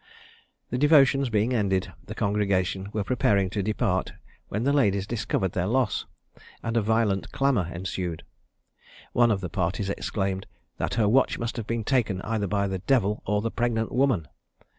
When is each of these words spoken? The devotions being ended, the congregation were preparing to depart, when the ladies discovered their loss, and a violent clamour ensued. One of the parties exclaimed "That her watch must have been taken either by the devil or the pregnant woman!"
The 0.71 0.79
devotions 0.79 1.29
being 1.29 1.53
ended, 1.53 1.93
the 2.07 2.15
congregation 2.15 2.89
were 2.91 3.03
preparing 3.03 3.51
to 3.51 3.61
depart, 3.61 4.13
when 4.47 4.63
the 4.63 4.73
ladies 4.73 5.05
discovered 5.05 5.51
their 5.51 5.67
loss, 5.67 6.07
and 6.63 6.75
a 6.75 6.81
violent 6.81 7.31
clamour 7.31 7.67
ensued. 7.71 8.23
One 9.13 9.29
of 9.29 9.41
the 9.41 9.49
parties 9.49 9.91
exclaimed 9.91 10.47
"That 10.77 10.95
her 10.95 11.07
watch 11.07 11.37
must 11.37 11.55
have 11.55 11.67
been 11.67 11.83
taken 11.83 12.19
either 12.23 12.47
by 12.47 12.65
the 12.67 12.79
devil 12.79 13.21
or 13.27 13.43
the 13.43 13.51
pregnant 13.51 13.91
woman!" 13.91 14.27